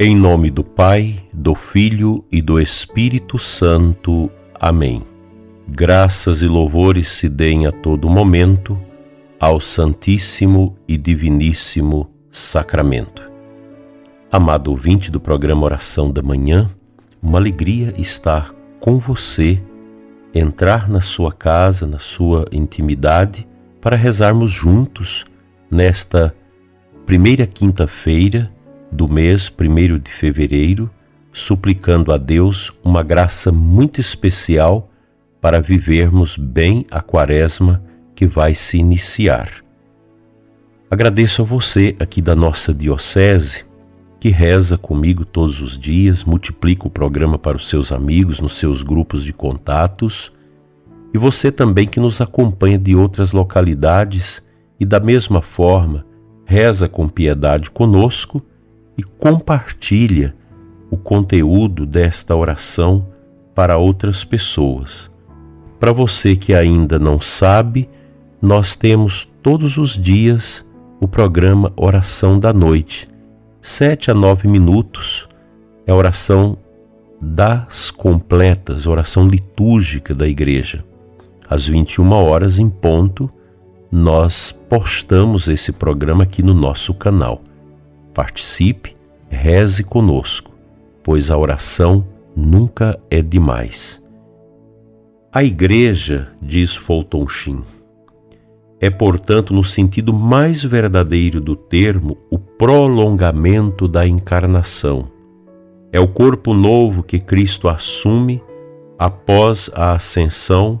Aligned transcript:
Em 0.00 0.14
nome 0.14 0.48
do 0.48 0.62
Pai, 0.62 1.16
do 1.32 1.56
Filho 1.56 2.24
e 2.30 2.40
do 2.40 2.60
Espírito 2.60 3.36
Santo. 3.36 4.30
Amém. 4.54 5.02
Graças 5.66 6.40
e 6.40 6.46
louvores 6.46 7.08
se 7.08 7.28
deem 7.28 7.66
a 7.66 7.72
todo 7.72 8.08
momento 8.08 8.78
ao 9.40 9.58
Santíssimo 9.58 10.78
e 10.86 10.96
Diviníssimo 10.96 12.08
Sacramento. 12.30 13.28
Amado 14.30 14.70
ouvinte 14.70 15.10
do 15.10 15.18
programa 15.18 15.64
Oração 15.64 16.12
da 16.12 16.22
Manhã, 16.22 16.70
uma 17.20 17.40
alegria 17.40 17.92
estar 17.98 18.54
com 18.78 19.00
você, 19.00 19.60
entrar 20.32 20.88
na 20.88 21.00
sua 21.00 21.32
casa, 21.32 21.88
na 21.88 21.98
sua 21.98 22.46
intimidade, 22.52 23.48
para 23.80 23.96
rezarmos 23.96 24.52
juntos 24.52 25.24
nesta 25.68 26.32
primeira 27.04 27.48
quinta-feira 27.48 28.56
do 28.90 29.08
mês 29.08 29.50
1 29.50 29.98
de 29.98 30.10
fevereiro, 30.10 30.90
suplicando 31.32 32.12
a 32.12 32.16
Deus 32.16 32.72
uma 32.82 33.02
graça 33.02 33.52
muito 33.52 34.00
especial 34.00 34.90
para 35.40 35.60
vivermos 35.60 36.36
bem 36.36 36.84
a 36.90 37.00
quaresma 37.00 37.82
que 38.14 38.26
vai 38.26 38.54
se 38.54 38.76
iniciar. 38.76 39.64
Agradeço 40.90 41.42
a 41.42 41.44
você 41.44 41.94
aqui 42.00 42.20
da 42.20 42.34
nossa 42.34 42.74
Diocese 42.74 43.68
que 44.20 44.30
reza 44.30 44.76
comigo 44.76 45.24
todos 45.24 45.60
os 45.60 45.78
dias, 45.78 46.24
multiplica 46.24 46.86
o 46.86 46.90
programa 46.90 47.38
para 47.38 47.56
os 47.56 47.68
seus 47.68 47.92
amigos, 47.92 48.40
nos 48.40 48.56
seus 48.56 48.82
grupos 48.82 49.22
de 49.22 49.32
contatos, 49.32 50.32
e 51.14 51.18
você 51.18 51.52
também 51.52 51.86
que 51.86 52.00
nos 52.00 52.20
acompanha 52.20 52.78
de 52.78 52.94
outras 52.94 53.32
localidades 53.32 54.42
e 54.78 54.84
da 54.84 55.00
mesma 55.00 55.40
forma 55.40 56.04
reza 56.44 56.88
com 56.88 57.08
piedade 57.08 57.70
conosco 57.70 58.42
e 58.98 59.02
compartilha 59.02 60.34
o 60.90 60.96
conteúdo 60.96 61.86
desta 61.86 62.34
oração 62.34 63.06
para 63.54 63.78
outras 63.78 64.24
pessoas. 64.24 65.08
Para 65.78 65.92
você 65.92 66.34
que 66.34 66.52
ainda 66.52 66.98
não 66.98 67.20
sabe, 67.20 67.88
nós 68.42 68.74
temos 68.74 69.28
todos 69.42 69.78
os 69.78 69.90
dias 69.90 70.66
o 71.00 71.06
programa 71.06 71.72
Oração 71.76 72.40
da 72.40 72.52
Noite, 72.52 73.08
sete 73.62 74.10
a 74.10 74.14
nove 74.14 74.48
minutos. 74.48 75.28
É 75.86 75.92
a 75.92 75.94
oração 75.94 76.58
das 77.20 77.90
completas, 77.90 78.86
oração 78.86 79.28
litúrgica 79.28 80.14
da 80.14 80.26
igreja. 80.26 80.84
Às 81.48 81.66
21 81.66 82.10
horas 82.12 82.58
em 82.58 82.68
ponto, 82.68 83.30
nós 83.90 84.52
postamos 84.68 85.48
esse 85.48 85.72
programa 85.72 86.24
aqui 86.24 86.42
no 86.42 86.52
nosso 86.52 86.92
canal. 86.92 87.42
Participe, 88.18 88.96
reze 89.30 89.84
conosco, 89.84 90.50
pois 91.04 91.30
a 91.30 91.38
oração 91.38 92.04
nunca 92.34 92.98
é 93.08 93.22
demais. 93.22 94.02
A 95.32 95.44
igreja, 95.44 96.32
diz 96.42 96.74
Fulton 96.74 97.28
Sheen, 97.28 97.62
é, 98.80 98.90
portanto, 98.90 99.54
no 99.54 99.62
sentido 99.62 100.12
mais 100.12 100.64
verdadeiro 100.64 101.40
do 101.40 101.54
termo, 101.54 102.16
o 102.28 102.40
prolongamento 102.40 103.86
da 103.86 104.04
encarnação. 104.04 105.08
É 105.92 106.00
o 106.00 106.08
corpo 106.08 106.52
novo 106.52 107.04
que 107.04 107.20
Cristo 107.20 107.68
assume 107.68 108.42
após 108.98 109.70
a 109.72 109.92
ascensão, 109.92 110.80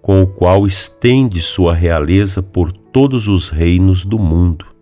com 0.00 0.22
o 0.22 0.26
qual 0.26 0.66
estende 0.66 1.42
sua 1.42 1.74
realeza 1.74 2.42
por 2.42 2.72
todos 2.72 3.28
os 3.28 3.50
reinos 3.50 4.06
do 4.06 4.18
mundo 4.18 4.77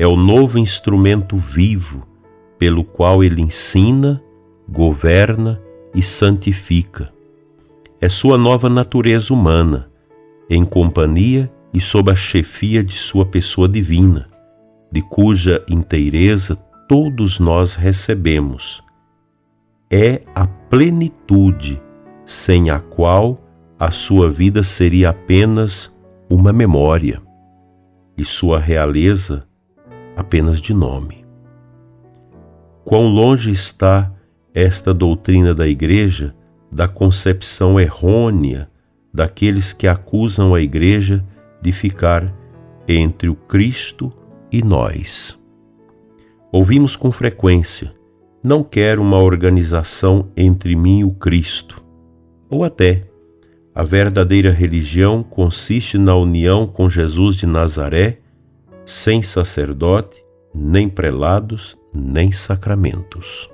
é 0.00 0.06
o 0.06 0.16
novo 0.16 0.58
instrumento 0.58 1.36
vivo 1.36 2.00
pelo 2.58 2.82
qual 2.82 3.22
ele 3.22 3.42
ensina, 3.42 4.18
governa 4.66 5.60
e 5.94 6.00
santifica. 6.00 7.12
É 8.00 8.08
sua 8.08 8.38
nova 8.38 8.70
natureza 8.70 9.30
humana, 9.30 9.90
em 10.48 10.64
companhia 10.64 11.52
e 11.74 11.82
sob 11.82 12.10
a 12.10 12.14
chefia 12.14 12.82
de 12.82 12.94
sua 12.94 13.26
pessoa 13.26 13.68
divina, 13.68 14.26
de 14.90 15.02
cuja 15.02 15.62
inteireza 15.68 16.56
todos 16.88 17.38
nós 17.38 17.74
recebemos. 17.74 18.82
É 19.90 20.22
a 20.34 20.46
plenitude 20.46 21.78
sem 22.24 22.70
a 22.70 22.80
qual 22.80 23.38
a 23.78 23.90
sua 23.90 24.30
vida 24.30 24.62
seria 24.62 25.10
apenas 25.10 25.94
uma 26.26 26.54
memória, 26.54 27.20
e 28.16 28.24
sua 28.24 28.58
realeza 28.58 29.49
apenas 30.20 30.60
de 30.60 30.74
nome. 30.74 31.24
Quão 32.84 33.08
longe 33.08 33.50
está 33.50 34.12
esta 34.52 34.92
doutrina 34.92 35.54
da 35.54 35.66
Igreja 35.66 36.34
da 36.70 36.86
concepção 36.86 37.80
errônea 37.80 38.70
daqueles 39.12 39.72
que 39.72 39.88
acusam 39.88 40.54
a 40.54 40.60
Igreja 40.60 41.24
de 41.62 41.72
ficar 41.72 42.32
entre 42.86 43.28
o 43.28 43.34
Cristo 43.34 44.12
e 44.52 44.62
nós. 44.62 45.38
Ouvimos 46.52 46.96
com 46.96 47.10
frequência: 47.10 47.92
não 48.42 48.62
quero 48.62 49.00
uma 49.02 49.18
organização 49.18 50.28
entre 50.36 50.76
mim 50.76 51.00
e 51.00 51.04
o 51.04 51.12
Cristo. 51.12 51.82
Ou 52.48 52.62
até, 52.62 53.04
a 53.74 53.82
verdadeira 53.82 54.50
religião 54.50 55.22
consiste 55.22 55.96
na 55.96 56.14
união 56.14 56.66
com 56.66 56.90
Jesus 56.90 57.36
de 57.36 57.46
Nazaré 57.46 58.18
sem 58.90 59.22
sacerdote, 59.22 60.20
nem 60.52 60.88
prelados, 60.88 61.78
nem 61.94 62.32
sacramentos. 62.32 63.48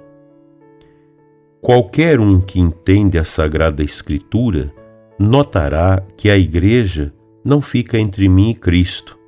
Qualquer 1.61 2.19
um 2.19 2.41
que 2.41 2.59
entende 2.59 3.19
a 3.19 3.25
Sagrada 3.25 3.83
Escritura 3.83 4.73
notará 5.19 6.03
que 6.17 6.31
a 6.31 6.39
Igreja 6.39 7.13
não 7.45 7.61
fica 7.61 7.99
entre 7.99 8.31
mim 8.31 8.49
e 8.49 8.55
Cristo. 8.55 9.19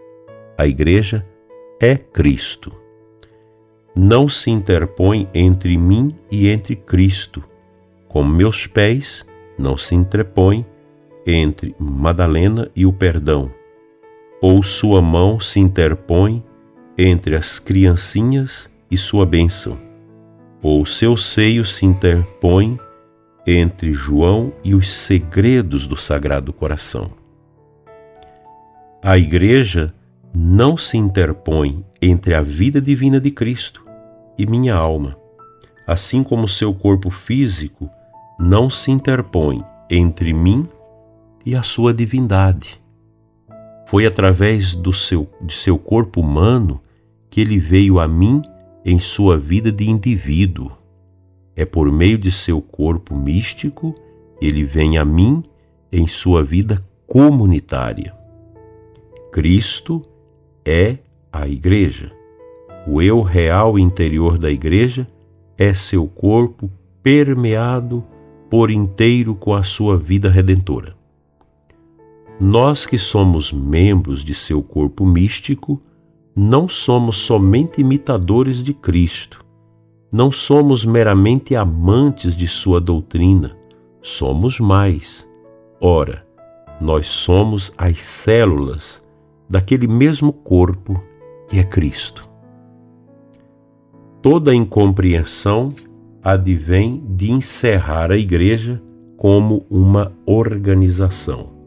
A 0.56 0.66
Igreja 0.66 1.26
é 1.78 1.94
Cristo. 1.94 2.72
Não 3.94 4.30
se 4.30 4.50
interpõe 4.50 5.28
entre 5.34 5.76
mim 5.76 6.16
e 6.30 6.48
entre 6.48 6.75
Cristo, 6.75 7.44
como 8.08 8.34
meus 8.34 8.66
pés 8.66 9.26
não 9.58 9.76
se 9.76 9.94
interpõem 9.94 10.64
entre 11.26 11.76
Madalena 11.78 12.70
e 12.75 12.86
o 12.86 12.94
perdão, 12.94 13.52
ou 14.41 14.62
sua 14.62 15.03
mão 15.03 15.41
se 15.41 15.59
interpõe 15.59 16.44
entre 16.97 17.37
as 17.37 17.59
criancinhas 17.59 18.69
e 18.91 18.97
sua 18.97 19.26
bênção, 19.26 19.78
ou 20.62 20.84
seu 20.87 21.16
seio 21.16 21.65
se 21.65 21.84
interpõe 21.84 22.78
entre 23.47 23.93
João 23.93 24.53
e 24.62 24.75
os 24.75 24.93
segredos 24.93 25.87
do 25.87 25.97
Sagrado 25.97 26.53
Coração. 26.53 27.10
A 29.03 29.16
Igreja 29.16 29.94
não 30.34 30.76
se 30.76 30.97
interpõe 30.97 31.84
entre 32.00 32.34
a 32.34 32.43
vida 32.43 32.81
divina 32.81 33.20
de 33.20 33.31
Cristo 33.31 33.84
e 34.37 34.47
minha 34.47 34.75
alma, 34.75 35.16
assim 35.87 36.22
como 36.22 36.49
seu 36.49 36.75
corpo 36.75 37.10
físico 37.10 37.88
não 38.38 38.69
se 38.69 38.91
interpõe 38.91 39.65
entre 39.91 40.32
mim 40.32 40.66
e 41.44 41.56
a 41.56 41.62
sua 41.62 41.94
divindade. 41.94 42.81
Foi 43.88 44.04
através 44.04 44.75
do 44.75 44.93
seu, 44.93 45.26
de 45.41 45.54
seu 45.54 45.78
corpo 45.78 46.21
humano 46.21 46.78
que 47.31 47.41
ele 47.41 47.59
veio 47.59 47.99
a 47.99 48.06
mim 48.06 48.43
em 48.84 49.00
sua 49.00 49.38
vida 49.38 49.72
de 49.72 49.88
indivíduo. 49.88 50.71
É 51.56 51.65
por 51.65 51.91
meio 51.91 52.19
de 52.19 52.31
seu 52.31 52.60
corpo 52.60 53.16
místico 53.16 53.94
que 54.38 54.44
ele 54.44 54.62
vem 54.62 54.99
a 54.99 55.06
mim 55.06 55.43
em 55.91 56.06
sua 56.06 56.44
vida 56.44 56.82
comunitária. 57.06 58.15
Cristo 59.32 60.02
é 60.67 60.99
a 61.32 61.49
Igreja. 61.49 62.12
O 62.87 63.00
eu 63.00 63.23
real 63.23 63.79
interior 63.79 64.37
da 64.37 64.50
Igreja 64.50 65.06
é 65.56 65.73
seu 65.73 66.06
corpo 66.06 66.70
permeado 67.02 68.05
por 68.50 68.70
inteiro 68.70 69.34
com 69.34 69.55
a 69.55 69.62
sua 69.62 69.96
vida 69.96 70.29
redentora. 70.29 70.97
Nós 72.40 72.87
que 72.87 72.96
somos 72.96 73.52
membros 73.52 74.23
de 74.23 74.32
seu 74.32 74.62
corpo 74.62 75.05
místico, 75.05 75.82
não 76.37 76.69
somos 76.69 77.19
somente 77.19 77.81
imitadores 77.81 78.62
de 78.62 78.73
Cristo, 78.73 79.40
não 80.12 80.31
somos 80.31 80.85
meramente 80.85 81.56
amantes 81.56 82.37
de 82.37 82.46
sua 82.46 82.81
doutrina, 82.81 83.56
somos 84.00 84.61
mais. 84.61 85.29
Ora, 85.81 86.25
nós 86.81 87.08
somos 87.08 87.73
as 87.76 88.00
células 88.02 89.02
daquele 89.50 89.88
mesmo 89.88 90.32
corpo 90.32 91.02
que 91.49 91.58
é 91.58 91.64
Cristo. 91.64 92.29
Toda 94.23 94.55
incompreensão 94.55 95.73
advém 96.23 97.02
de 97.17 97.32
encerrar 97.32 98.12
a 98.12 98.17
Igreja 98.17 98.81
como 99.17 99.67
uma 99.69 100.12
organização. 100.25 101.57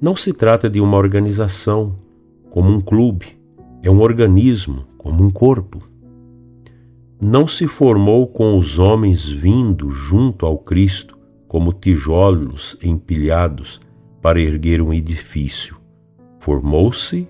Não 0.00 0.16
se 0.16 0.32
trata 0.32 0.70
de 0.70 0.80
uma 0.80 0.96
organização 0.96 1.94
como 2.50 2.70
um 2.70 2.80
clube, 2.80 3.38
é 3.82 3.90
um 3.90 4.00
organismo 4.00 4.86
como 4.96 5.22
um 5.22 5.30
corpo. 5.30 5.86
não 7.22 7.46
se 7.46 7.66
formou 7.66 8.26
com 8.26 8.58
os 8.58 8.78
homens 8.78 9.28
vindo 9.28 9.90
junto 9.90 10.46
ao 10.46 10.56
Cristo 10.56 11.18
como 11.46 11.70
tijolos 11.70 12.78
empilhados 12.82 13.78
para 14.22 14.40
erguer 14.40 14.80
um 14.80 14.90
edifício. 14.90 15.76
Formou-se 16.38 17.28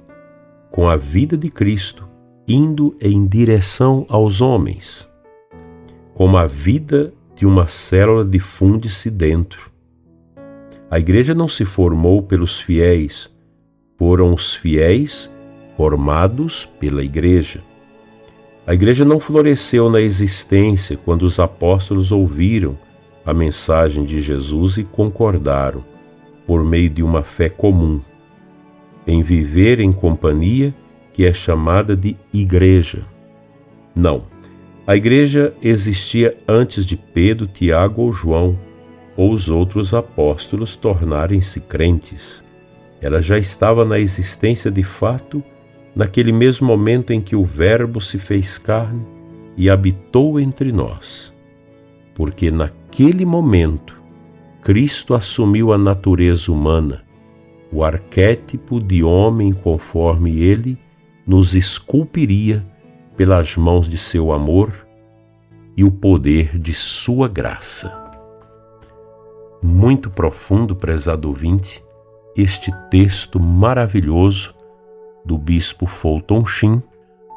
com 0.71 0.89
a 0.89 0.97
vida 0.97 1.37
de 1.37 1.51
Cristo, 1.51 2.09
indo 2.47 2.97
em 3.01 3.27
direção 3.27 4.07
aos 4.09 4.41
homens. 4.41 5.09
Como 6.15 6.37
a 6.37 6.47
vida 6.47 7.13
de 7.35 7.45
uma 7.45 7.67
célula 7.67 8.25
difunde-se 8.25 9.11
dentro. 9.11 9.70
A 10.91 10.99
igreja 10.99 11.37
não 11.37 11.49
se 11.49 11.65
formou 11.65 12.21
pelos 12.21 12.61
fiéis, 12.61 13.31
foram 13.97 14.35
os 14.35 14.55
fiéis 14.55 15.31
formados 15.77 16.69
pela 16.81 17.05
igreja. 17.05 17.63
A 18.67 18.75
igreja 18.75 19.05
não 19.05 19.21
floresceu 19.21 19.89
na 19.89 20.01
existência 20.01 20.97
quando 20.97 21.23
os 21.23 21.39
apóstolos 21.39 22.11
ouviram 22.11 22.77
a 23.25 23.33
mensagem 23.33 24.05
de 24.05 24.21
Jesus 24.21 24.79
e 24.79 24.83
concordaram, 24.83 25.85
por 26.45 26.65
meio 26.65 26.91
de 26.91 27.05
uma 27.05 27.23
fé 27.23 27.49
comum, 27.49 28.01
em 29.07 29.23
viver 29.23 29.79
em 29.79 29.93
companhia 29.93 30.75
que 31.13 31.25
é 31.25 31.33
chamada 31.33 31.97
de 31.97 32.17
igreja. 32.33 33.03
Não, 33.95 34.25
a 34.85 34.97
igreja 34.97 35.55
existia 35.63 36.37
antes 36.49 36.85
de 36.85 36.97
Pedro, 36.97 37.47
Tiago 37.47 38.03
ou 38.03 38.13
João, 38.13 38.59
ou 39.21 39.35
os 39.35 39.51
outros 39.51 39.93
apóstolos 39.93 40.75
tornarem-se 40.75 41.61
crentes. 41.61 42.43
Ela 43.03 43.21
já 43.21 43.37
estava 43.37 43.85
na 43.85 43.99
existência 43.99 44.71
de 44.71 44.83
fato 44.83 45.45
naquele 45.95 46.33
mesmo 46.33 46.67
momento 46.67 47.13
em 47.13 47.21
que 47.21 47.37
o 47.37 47.45
Verbo 47.45 48.01
se 48.01 48.19
fez 48.19 48.57
carne 48.57 49.07
e 49.59 49.69
habitou 49.69 50.41
entre 50.41 50.73
nós. 50.73 51.35
Porque 52.15 52.51
naquele 52.51 53.27
momento 53.27 54.03
Cristo 54.63 55.13
assumiu 55.13 55.71
a 55.71 55.77
natureza 55.77 56.51
humana, 56.51 57.05
o 57.71 57.85
arquétipo 57.85 58.81
de 58.81 59.05
homem 59.05 59.53
conforme 59.53 60.41
ele 60.41 60.79
nos 61.27 61.55
esculpiria 61.55 62.67
pelas 63.19 63.55
mãos 63.55 63.87
de 63.87 63.99
seu 63.99 64.33
amor 64.33 64.73
e 65.77 65.85
o 65.85 65.91
poder 65.91 66.59
de 66.59 66.73
sua 66.73 67.29
graça. 67.29 68.00
Muito 69.63 70.09
profundo, 70.09 70.75
prezado 70.75 71.29
ouvinte, 71.29 71.85
este 72.35 72.73
texto 72.91 73.39
maravilhoso 73.39 74.55
do 75.25 75.37
bispo 75.37 75.87
Fulton 75.87 76.47
Sheen 76.47 76.83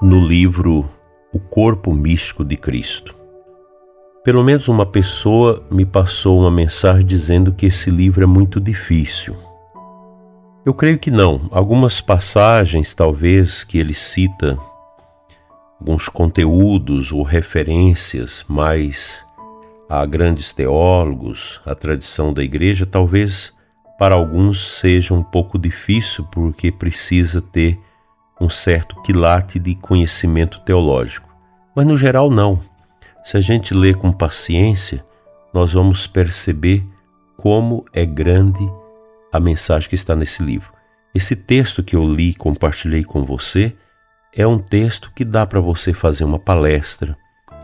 no 0.02 0.26
livro 0.26 0.90
O 1.34 1.40
Corpo 1.40 1.94
Místico 1.94 2.46
de 2.46 2.56
Cristo. 2.56 3.14
Pelo 4.24 4.42
menos 4.42 4.70
uma 4.70 4.86
pessoa 4.86 5.62
me 5.70 5.86
passou 5.86 6.40
uma 6.40 6.52
mensagem 6.52 7.06
dizendo 7.06 7.52
que 7.52 7.66
esse 7.66 7.90
livro 7.90 8.24
é 8.24 8.28
muito 8.28 8.58
difícil. 8.58 9.36
Eu 10.66 10.74
creio 10.74 10.98
que 10.98 11.12
não. 11.12 11.42
Algumas 11.52 12.00
passagens, 12.00 12.94
talvez, 12.94 13.66
que 13.66 13.78
ele 13.78 13.94
cita, 13.94 14.58
alguns 15.78 16.08
conteúdos 16.08 17.12
ou 17.12 17.22
referências 17.22 18.46
mais 18.48 19.26
a 19.90 20.06
grandes 20.06 20.54
teólogos, 20.54 21.62
a 21.66 21.76
tradição 21.76 22.34
da 22.34 22.44
igreja, 22.44 22.86
talvez 22.86 23.54
para 23.98 24.16
alguns 24.16 24.80
seja 24.80 25.14
um 25.14 25.24
pouco 25.24 25.58
difícil 25.58 26.26
porque 26.32 26.72
precisa 26.72 27.42
ter 27.42 27.80
um 28.42 28.50
certo 28.50 29.02
quilate 29.02 29.60
de 29.60 29.76
conhecimento 29.76 30.60
teológico. 30.62 31.30
Mas 31.76 31.86
no 31.86 31.98
geral, 31.98 32.30
não. 32.30 32.60
Se 33.24 33.38
a 33.38 33.42
gente 33.42 33.74
lê 33.74 33.94
com 33.94 34.12
paciência, 34.12 35.06
nós 35.54 35.74
vamos 35.74 36.08
perceber 36.08 36.86
como 37.38 37.86
é 37.94 38.06
grande 38.06 38.68
a 39.32 39.40
mensagem 39.40 39.90
que 39.90 39.96
está 39.96 40.16
nesse 40.16 40.44
livro. 40.44 40.74
Esse 41.16 41.36
texto 41.36 41.84
que 41.84 41.96
eu 41.96 42.06
li 42.06 42.32
e 42.32 42.36
compartilhei 42.36 43.04
com 43.04 43.24
você 43.24 43.76
é 44.36 44.46
um 44.46 44.58
texto 44.58 45.12
que 45.16 45.24
dá 45.24 45.46
para 45.46 45.60
você 45.60 45.94
fazer 45.94 46.24
uma 46.24 46.40
palestra, 46.40 47.16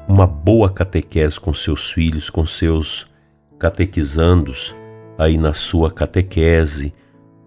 uma 0.10 0.26
boa 0.26 0.72
catequese 0.72 1.40
com 1.40 1.54
seus 1.54 1.92
filhos, 1.92 2.32
com 2.32 2.44
seus 2.44 3.06
catequizandos 3.60 4.76
aí 5.20 5.38
na 5.38 5.54
sua 5.54 5.92
catequese, 5.92 6.92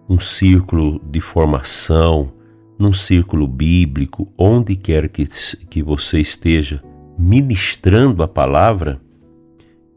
um 0.08 0.20
círculo 0.20 1.00
de 1.04 1.20
formação, 1.20 2.32
num 2.78 2.92
círculo 2.92 3.48
bíblico, 3.48 4.32
onde 4.38 4.76
quer 4.76 5.08
que, 5.08 5.26
que 5.68 5.82
você 5.82 6.20
esteja 6.20 6.80
ministrando 7.18 8.22
a 8.22 8.28
palavra, 8.28 9.00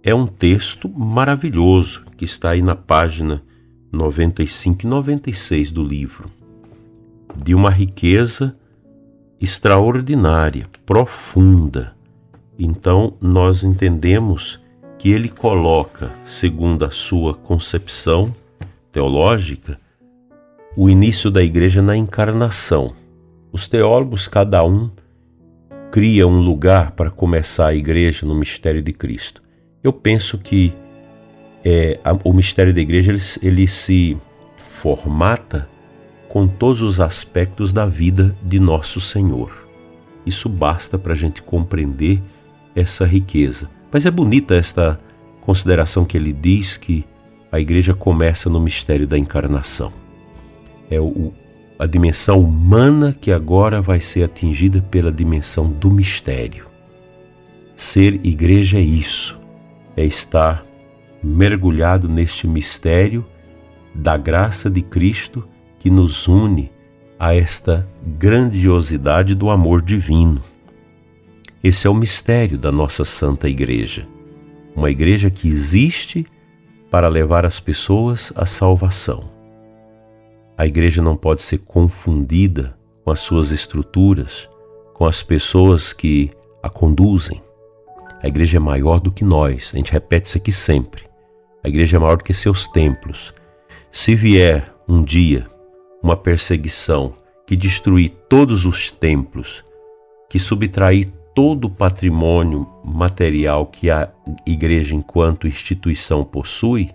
é 0.02 0.16
um 0.16 0.26
texto 0.26 0.90
maravilhoso 0.90 2.04
que 2.18 2.26
está 2.26 2.52
aí 2.52 2.64
na 2.64 2.76
página 2.76 3.44
95 3.92 4.84
e 4.84 4.88
96 4.88 5.72
do 5.72 5.84
livro, 5.84 6.32
de 7.36 7.54
uma 7.54 7.70
riqueza 7.70 8.58
extraordinária, 9.40 10.68
profunda. 10.84 11.94
Então, 12.57 13.13
nós 13.19 13.63
entendemos 13.63 14.60
que 14.98 15.12
ele 15.12 15.30
coloca, 15.30 16.12
segundo 16.28 16.86
a 16.86 16.92
sua 16.92 17.34
concepção 17.34 18.34
teológica, 18.92 19.80
o 20.75 20.90
início 20.90 21.30
da 21.30 21.44
igreja 21.44 21.81
na 21.81 21.96
encarnação. 21.96 22.94
Os 23.52 23.68
teólogos, 23.68 24.28
cada 24.28 24.63
um, 24.63 24.90
cria 25.92 26.28
um 26.28 26.40
lugar 26.40 26.92
para 26.92 27.12
começar 27.12 27.68
a 27.68 27.75
igreja 27.75 28.25
no 28.25 28.36
mistério 28.36 28.81
de 28.81 28.92
Cristo. 28.92 29.42
Eu 29.84 29.94
penso 29.94 30.38
que 30.38 30.74
é, 31.63 32.00
a, 32.04 32.13
o 32.24 32.34
mistério 32.34 32.74
da 32.74 32.81
igreja 32.81 33.12
ele, 33.12 33.22
ele 33.42 33.68
se 33.68 34.18
formata 34.57 35.69
com 36.28 36.48
todos 36.48 36.81
os 36.81 37.00
aspectos 37.00 37.72
da 37.72 37.86
vida 37.86 38.36
de 38.44 38.60
nosso 38.60 39.00
Senhor. 39.00 39.68
Isso 40.25 40.50
basta 40.50 40.98
para 40.98 41.13
a 41.13 41.16
gente 41.16 41.42
compreender 41.42 42.22
essa 42.75 43.06
riqueza. 43.06 43.69
Mas 43.92 44.06
é 44.06 44.12
bonita 44.12 44.56
esta 44.56 45.00
consideração 45.42 46.06
que 46.06 46.18
ele 46.18 46.33
diz 46.33 46.75
que 46.75 47.06
a 47.51 47.60
igreja 47.60 47.94
começa 47.94 48.50
no 48.50 48.60
mistério 48.60 49.07
da 49.07 49.18
encarnação. 49.18 49.94
É 50.89 51.00
o, 51.00 51.33
a 51.80 51.86
dimensão 51.86 52.39
humana 52.39 53.16
que 53.19 53.31
agora 53.31 53.81
vai 53.81 54.02
ser 54.02 54.23
atingida 54.23 54.81
pela 54.81 55.11
dimensão 55.11 55.69
do 55.69 55.90
mistério. 55.90 56.66
Ser 57.76 58.19
igreja 58.26 58.78
é 58.78 58.81
isso, 58.81 59.40
é 59.95 60.04
estar 60.04 60.66
mergulhado 61.23 62.07
neste 62.07 62.47
mistério 62.47 63.26
da 63.94 64.18
graça 64.18 64.69
de 64.69 64.81
Cristo 64.81 65.47
que 65.80 65.90
nos 65.90 66.28
une 66.28 66.71
a 67.18 67.33
esta 67.33 67.88
grandiosidade 68.18 69.33
do 69.33 69.50
amor 69.50 69.81
divino. 69.81 70.42
Esse 71.66 71.88
é 71.88 71.90
o 71.90 71.95
mistério 71.95 72.60
da 72.60 72.72
nossa 72.72 73.04
Santa 73.04 73.50
Igreja. 73.50 74.07
Uma 74.76 74.92
igreja 74.92 75.31
que 75.31 75.48
existe 75.48 76.24
para 76.92 77.07
levar 77.07 77.44
as 77.44 77.60
pessoas 77.60 78.31
à 78.36 78.45
salvação. 78.45 79.31
A 80.56 80.68
igreja 80.68 81.02
não 81.02 81.18
pode 81.18 81.42
ser 81.42 81.57
confundida 81.57 82.78
com 83.04 83.10
as 83.10 83.22
suas 83.22 83.50
estruturas, 83.50 84.48
com 84.94 85.07
as 85.07 85.24
pessoas 85.24 85.92
que 85.92 86.30
a 86.62 86.69
conduzem. 86.69 87.42
A 88.22 88.28
igreja 88.28 88.57
é 88.57 88.60
maior 88.60 89.00
do 89.00 89.12
que 89.12 89.24
nós, 89.24 89.72
a 89.74 89.78
gente 89.78 89.92
repete 89.92 90.28
isso 90.28 90.38
aqui 90.38 90.52
sempre. 90.52 91.06
A 91.64 91.68
igreja 91.68 91.98
é 91.98 92.00
maior 92.00 92.18
do 92.18 92.24
que 92.24 92.31
seus 92.36 92.68
templos. 92.68 93.34
Se 93.92 94.14
vier 94.14 94.72
um 94.88 95.02
dia 95.02 95.48
uma 96.04 96.16
perseguição 96.16 97.16
que 97.44 97.56
destruir 97.56 98.12
todos 98.30 98.68
os 98.68 98.92
templos, 98.92 99.66
que 100.30 100.38
subtrair 100.38 101.12
todo 101.35 101.65
o 101.65 101.69
patrimônio 101.69 102.65
material 102.83 103.65
que 103.65 103.92
a 103.92 104.09
igreja, 104.47 104.95
enquanto 104.95 105.47
instituição, 105.47 106.23
possui, 106.23 106.92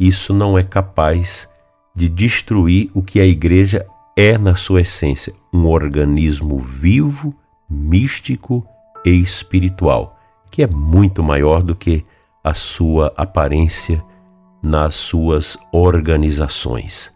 isso 0.00 0.32
não 0.32 0.58
é 0.58 0.62
capaz 0.62 1.48
de 1.94 2.08
destruir 2.08 2.90
o 2.94 3.02
que 3.02 3.20
a 3.20 3.26
igreja 3.26 3.86
é 4.16 4.38
na 4.38 4.54
sua 4.54 4.80
essência: 4.80 5.32
um 5.52 5.68
organismo 5.68 6.58
vivo, 6.58 7.34
místico 7.68 8.66
e 9.04 9.10
espiritual, 9.10 10.18
que 10.50 10.62
é 10.62 10.66
muito 10.66 11.22
maior 11.22 11.62
do 11.62 11.76
que 11.76 12.04
a 12.42 12.54
sua 12.54 13.12
aparência 13.16 14.02
nas 14.62 14.94
suas 14.94 15.58
organizações. 15.70 17.12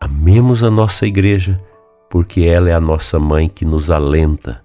Amemos 0.00 0.64
a 0.64 0.70
nossa 0.70 1.06
igreja, 1.06 1.62
porque 2.10 2.40
ela 2.42 2.68
é 2.68 2.74
a 2.74 2.80
nossa 2.80 3.20
mãe 3.20 3.48
que 3.48 3.64
nos 3.64 3.90
alenta 3.90 4.60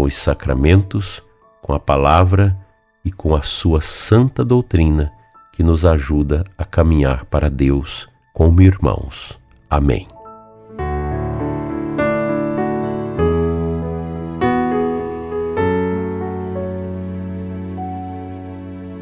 com 0.00 0.04
os 0.04 0.16
sacramentos, 0.16 1.22
com 1.60 1.74
a 1.74 1.78
palavra 1.78 2.56
e 3.04 3.12
com 3.12 3.36
a 3.36 3.42
sua 3.42 3.82
santa 3.82 4.42
doutrina 4.42 5.12
que 5.52 5.62
nos 5.62 5.84
ajuda 5.84 6.42
a 6.56 6.64
caminhar 6.64 7.26
para 7.26 7.50
Deus 7.50 8.08
como 8.32 8.62
irmãos. 8.62 9.38
Amém. 9.68 10.08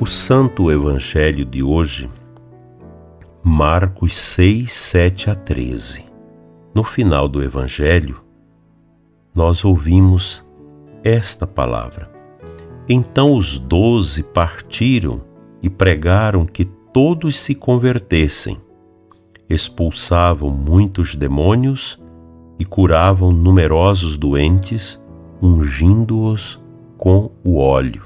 O 0.01 0.07
Santo 0.07 0.73
Evangelho 0.73 1.45
de 1.45 1.63
hoje, 1.63 2.11
Marcos 3.41 4.17
6, 4.17 4.73
7 4.73 5.31
a 5.31 5.37
13. 5.37 6.05
No 6.75 6.83
final 6.83 7.29
do 7.29 7.41
Evangelho, 7.41 8.21
nós 9.33 9.65
ouvimos 9.65 10.48
esta 11.03 11.47
palavra. 11.47 12.11
Então 12.89 13.35
os 13.35 13.59
doze 13.59 14.23
partiram 14.23 15.21
e 15.63 15.69
pregaram 15.69 16.47
que 16.47 16.65
todos 16.65 17.39
se 17.39 17.55
convertessem. 17.55 18.59
Expulsavam 19.49 20.51
muitos 20.51 21.15
demônios 21.15 21.99
e 22.59 22.65
curavam 22.65 23.31
numerosos 23.31 24.17
doentes, 24.17 25.01
ungindo-os 25.41 26.61
com 26.97 27.31
o 27.45 27.59
óleo. 27.59 28.03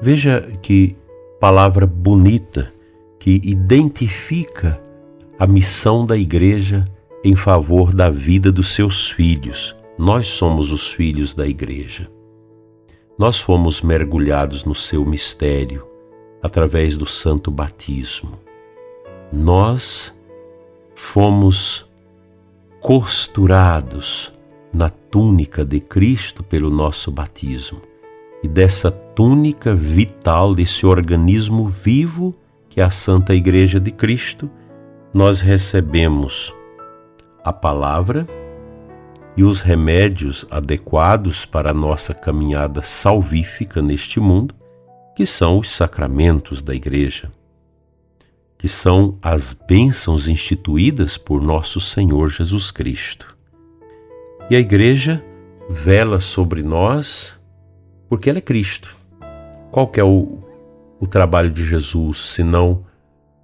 Veja 0.00 0.48
que 0.62 0.96
palavra 1.40 1.86
bonita 1.86 2.72
que 3.18 3.40
identifica 3.44 4.80
a 5.38 5.46
missão 5.46 6.06
da 6.06 6.16
igreja 6.16 6.84
em 7.24 7.36
favor 7.36 7.92
da 7.92 8.08
vida 8.08 8.50
dos 8.50 8.74
seus 8.74 9.10
filhos. 9.10 9.77
Nós 9.98 10.28
somos 10.28 10.70
os 10.70 10.92
filhos 10.92 11.34
da 11.34 11.44
igreja. 11.44 12.08
Nós 13.18 13.40
fomos 13.40 13.82
mergulhados 13.82 14.64
no 14.64 14.74
seu 14.74 15.04
mistério 15.04 15.84
através 16.40 16.96
do 16.96 17.04
santo 17.04 17.50
batismo. 17.50 18.38
Nós 19.32 20.14
fomos 20.94 21.84
costurados 22.80 24.32
na 24.72 24.88
túnica 24.88 25.64
de 25.64 25.80
Cristo 25.80 26.44
pelo 26.44 26.70
nosso 26.70 27.10
batismo. 27.10 27.82
E 28.40 28.46
dessa 28.46 28.92
túnica 28.92 29.74
vital, 29.74 30.54
desse 30.54 30.86
organismo 30.86 31.66
vivo 31.66 32.36
que 32.68 32.80
é 32.80 32.84
a 32.84 32.90
Santa 32.90 33.34
Igreja 33.34 33.80
de 33.80 33.90
Cristo, 33.90 34.48
nós 35.12 35.40
recebemos 35.40 36.54
a 37.42 37.52
palavra 37.52 38.24
e 39.38 39.44
os 39.44 39.60
remédios 39.60 40.44
adequados 40.50 41.46
para 41.46 41.70
a 41.70 41.74
nossa 41.74 42.12
caminhada 42.12 42.82
salvífica 42.82 43.80
neste 43.80 44.18
mundo, 44.18 44.52
que 45.14 45.24
são 45.24 45.60
os 45.60 45.70
sacramentos 45.70 46.60
da 46.60 46.74
Igreja, 46.74 47.30
que 48.58 48.68
são 48.68 49.16
as 49.22 49.52
bênçãos 49.52 50.26
instituídas 50.26 51.16
por 51.16 51.40
nosso 51.40 51.80
Senhor 51.80 52.28
Jesus 52.30 52.72
Cristo. 52.72 53.36
E 54.50 54.56
a 54.56 54.58
Igreja 54.58 55.24
vela 55.70 56.18
sobre 56.18 56.60
nós 56.60 57.40
porque 58.08 58.28
ela 58.28 58.38
é 58.38 58.42
Cristo. 58.42 58.96
Qual 59.70 59.88
é 59.94 60.02
o, 60.02 60.42
o 60.98 61.06
trabalho 61.06 61.52
de 61.52 61.64
Jesus, 61.64 62.18
senão 62.18 62.84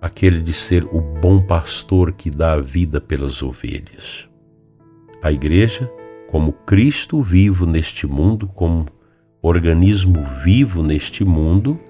aquele 0.03 0.41
de 0.41 0.53
ser 0.53 0.85
o 0.87 1.01
bom 1.01 1.41
pastor 1.41 2.11
que 2.11 2.31
dá 2.31 2.55
a 2.55 2.61
vida 2.61 3.01
pelas 3.01 3.45
ovelhas? 3.45 4.34
A 5.25 5.33
igreja, 5.33 5.91
como 6.31 6.53
Cristo 6.53 7.23
vivo 7.23 7.65
neste 7.65 8.07
mundo, 8.07 8.47
como 8.47 8.85
organismo 9.41 10.23
vivo 10.45 10.83
neste 10.83 11.25
mundo, 11.25 11.81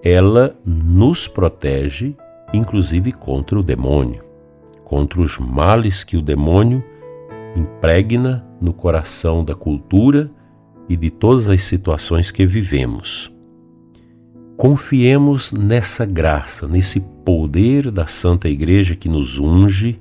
ela 0.00 0.54
nos 0.64 1.26
protege, 1.26 2.14
inclusive 2.54 3.10
contra 3.10 3.58
o 3.58 3.64
demônio, 3.64 4.22
contra 4.84 5.20
os 5.20 5.40
males 5.40 6.04
que 6.04 6.16
o 6.16 6.22
demônio 6.22 6.80
impregna 7.56 8.46
no 8.60 8.72
coração 8.72 9.44
da 9.44 9.56
cultura 9.56 10.30
e 10.88 10.96
de 10.96 11.10
todas 11.10 11.48
as 11.48 11.64
situações 11.64 12.30
que 12.30 12.46
vivemos. 12.46 13.28
Confiemos 14.56 15.50
nessa 15.50 16.06
graça, 16.06 16.68
nesse 16.68 17.00
poder 17.24 17.90
da 17.90 18.06
Santa 18.06 18.48
Igreja 18.48 18.94
que 18.94 19.08
nos 19.08 19.36
unge, 19.36 20.00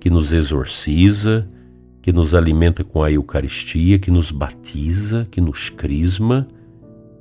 que 0.00 0.08
nos 0.08 0.32
exorciza, 0.32 1.46
que 2.06 2.12
nos 2.12 2.34
alimenta 2.34 2.84
com 2.84 3.02
a 3.02 3.10
Eucaristia, 3.10 3.98
que 3.98 4.12
nos 4.12 4.30
batiza, 4.30 5.26
que 5.28 5.40
nos 5.40 5.68
crisma, 5.68 6.46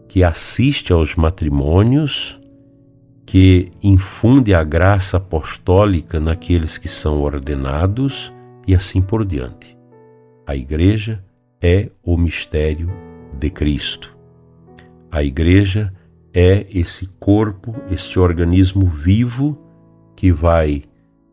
que 0.08 0.24
assiste 0.24 0.94
aos 0.94 1.15
matrimônios, 1.15 2.39
que 3.25 3.72
infunde 3.82 4.54
a 4.54 4.63
graça 4.63 5.18
apostólica 5.18 6.20
naqueles 6.20 6.77
que 6.77 6.88
são 6.88 7.20
ordenados 7.24 8.32
e 8.68 8.75
assim 8.75 9.01
por 9.01 9.25
diante. 9.25 9.75
A 10.46 10.56
Igreja 10.56 11.20
é 11.60 11.89
o 12.04 12.15
mistério 12.15 12.92
de 13.39 13.50
Cristo. 13.50 14.15
A 15.12 15.24
Igreja 15.24 15.92
é 16.32 16.63
esse 16.70 17.08
corpo, 17.20 17.75
este 17.89 18.20
organismo 18.20 18.86
vivo 18.86 19.58
que 20.15 20.32
vai 20.32 20.84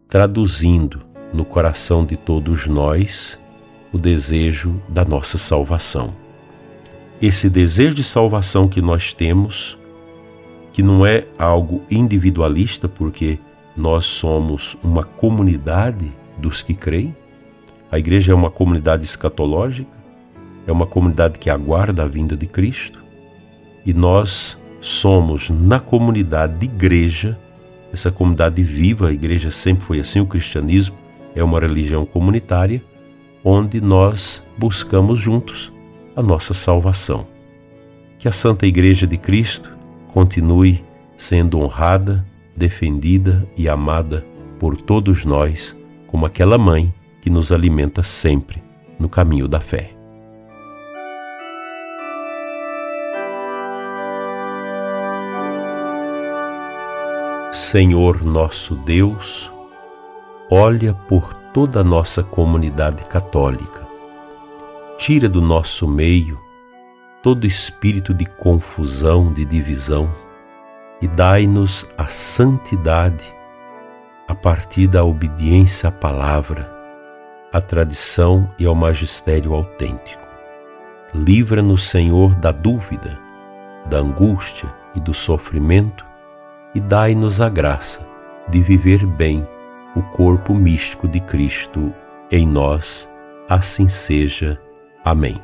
traduzindo 0.09 1.01
no 1.35 1.45
coração 1.45 2.07
de 2.07 2.17
todos 2.17 2.67
nós 2.67 3.39
o 3.93 3.99
desejo 3.99 4.81
da 4.89 5.05
nossa 5.05 5.37
salvação. 5.37 6.15
Esse 7.21 7.49
desejo 7.49 7.95
de 7.95 8.03
salvação 8.03 8.67
que 8.67 8.81
nós 8.81 9.13
temos, 9.13 9.79
que 10.73 10.83
não 10.83 11.05
é 11.05 11.27
algo 11.39 11.83
individualista, 11.91 12.89
porque 12.89 13.39
nós 13.77 14.07
somos 14.07 14.77
uma 14.83 15.05
comunidade 15.05 16.11
dos 16.39 16.63
que 16.63 16.75
creem, 16.75 17.15
a 17.91 17.99
igreja 17.99 18.33
é 18.33 18.35
uma 18.35 18.51
comunidade 18.51 19.05
escatológica, 19.05 19.91
é 20.67 20.73
uma 20.73 20.87
comunidade 20.87 21.39
que 21.39 21.51
aguarda 21.51 22.03
a 22.03 22.07
vinda 22.07 22.37
de 22.37 22.47
Cristo, 22.47 23.03
e 23.85 23.93
nós 23.93 24.57
somos 24.81 25.51
na 25.51 25.79
comunidade 25.79 26.59
de 26.59 26.65
igreja, 26.65 27.39
essa 27.93 28.11
comunidade 28.11 28.63
viva, 28.63 29.09
a 29.09 29.13
igreja 29.13 29.51
sempre 29.51 29.85
foi 29.85 30.01
assim, 30.01 30.21
o 30.21 30.27
cristianismo 30.27 30.97
é 31.35 31.45
uma 31.45 31.61
religião 31.61 32.07
comunitária, 32.07 32.83
onde 33.45 33.81
nós 33.81 34.43
buscamos 34.57 35.19
juntos 35.19 35.73
a 36.15 36.23
nossa 36.23 36.55
salvação. 36.55 37.27
Que 38.19 38.29
a 38.29 38.33
Santa 38.33 38.67
Igreja 38.67 39.07
de 39.07 39.17
Cristo 39.17 39.71
continue 40.13 40.85
sendo 41.17 41.61
honrada, 41.61 42.25
defendida 42.57 43.47
e 43.57 43.69
amada 43.69 44.25
por 44.59 44.77
todos 44.77 45.25
nós, 45.25 45.77
como 46.07 46.27
aquela 46.27 46.59
mãe 46.59 46.93
que 47.21 47.31
nos 47.31 47.51
alimenta 47.51 48.03
sempre 48.03 48.63
no 48.99 49.09
caminho 49.09 49.49
da 49.49 49.61
fé. 49.61 49.93
Senhor 57.53 58.25
nosso 58.25 58.75
Deus, 58.75 59.52
olha 60.55 60.93
por 60.93 61.33
toda 61.33 61.81
a 61.81 61.85
nossa 61.85 62.23
comunidade 62.23 63.07
católica. 63.07 63.89
Tira 64.99 65.27
do 65.27 65.41
nosso 65.41 65.89
meio 65.89 66.39
todo 67.23 67.47
espírito 67.47 68.13
de 68.13 68.27
confusão, 68.27 69.33
de 69.33 69.47
divisão 69.47 70.11
e 71.01 71.09
dai-nos 71.09 71.87
a 71.97 72.05
santidade 72.07 73.35
a 74.29 74.35
partir 74.35 74.89
da 74.89 75.03
obediência 75.03 75.89
à 75.89 75.93
palavra, 75.93 76.71
à 77.51 77.59
tradição 77.59 78.47
e 78.59 78.67
ao 78.67 78.75
magistério 78.75 79.55
autêntico. 79.55 80.21
Livra-nos, 81.15 81.89
Senhor, 81.89 82.35
da 82.35 82.53
dúvida, 82.53 83.19
da 83.87 84.01
angústia 84.01 84.69
e 84.95 85.01
do 85.01 85.15
sofrimento 85.15 86.05
e 86.75 86.81
dai-nos 86.81 87.41
a 87.41 87.49
graça 87.49 88.07
de 88.51 88.61
viver 88.61 89.07
bem 89.07 89.47
o 89.95 90.03
corpo 90.03 90.55
místico 90.55 91.07
de 91.07 91.21
Cristo 91.21 91.93
em 92.31 92.47
nós. 92.47 93.09
Assim 93.49 93.89
seja. 93.89 94.61
Amém. 95.05 95.37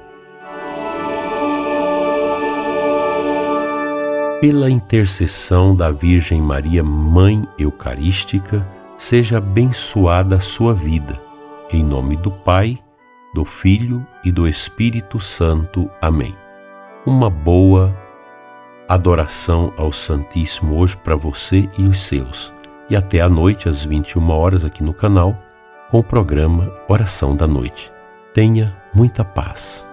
Pela 4.41 4.71
intercessão 4.71 5.75
da 5.75 5.91
Virgem 5.91 6.41
Maria, 6.41 6.83
Mãe 6.83 7.47
Eucarística, 7.59 8.67
seja 8.97 9.39
abençoada 9.39 10.37
a 10.37 10.41
sua 10.41 10.73
vida. 10.73 11.21
Em 11.71 11.83
nome 11.83 12.17
do 12.17 12.31
Pai, 12.31 12.79
do 13.35 13.45
Filho 13.45 14.07
e 14.25 14.31
do 14.31 14.47
Espírito 14.49 15.19
Santo. 15.19 15.91
Amém. 16.01 16.35
Uma 17.05 17.29
boa 17.29 17.95
adoração 18.89 19.73
ao 19.77 19.93
Santíssimo 19.93 20.79
hoje 20.79 20.97
para 20.97 21.17
você 21.17 21.69
e 21.77 21.83
os 21.83 22.01
seus 22.01 22.58
e 22.91 22.97
até 22.97 23.21
à 23.21 23.29
noite, 23.29 23.69
às 23.69 23.85
21 23.85 24.31
horas, 24.31 24.65
aqui 24.65 24.83
no 24.83 24.95
canal, 24.95 25.37
com 25.91 25.99
o 25.99 26.05
programa 26.05 26.71
Oração 26.89 27.35
da 27.35 27.47
Noite. 27.47 27.91
Tenha 28.35 28.77
muita 28.95 29.25
paz. 29.25 29.88